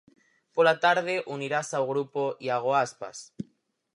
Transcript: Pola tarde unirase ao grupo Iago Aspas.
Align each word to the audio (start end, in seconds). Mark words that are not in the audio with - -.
Pola 0.55 0.73
tarde 0.85 1.15
unirase 1.35 1.73
ao 1.77 1.89
grupo 1.91 2.21
Iago 2.45 2.71
Aspas. 2.85 3.17